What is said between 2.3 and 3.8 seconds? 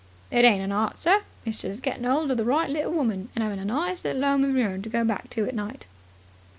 of the right little woman, and 'aving a